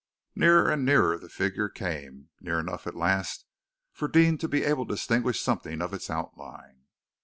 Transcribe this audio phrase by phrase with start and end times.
[0.35, 3.45] Nearer and nearer the figure came, near enough, at last,
[3.93, 6.85] for Deane to be able to distinguish something of its outline.